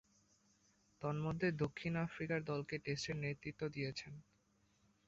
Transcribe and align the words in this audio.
তন্মধ্যে, 1.01 1.47
দক্ষিণ 1.63 1.93
আফ্রিকা 1.97 2.35
দলকে 2.41 2.75
টেস্টে 2.77 3.13
নেতৃত্ব 3.15 3.61
দিয়েছেন। 3.67 4.13